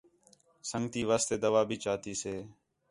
سنڳتی 0.69 1.01
واسطے 1.09 1.35
دَوا 1.43 1.61
بھی 1.69 1.77
چاتی 1.83 2.13
سے 2.21 2.33